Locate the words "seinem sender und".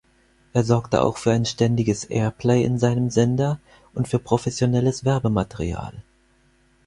2.79-4.07